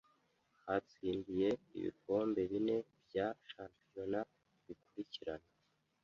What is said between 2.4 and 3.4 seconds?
bine bya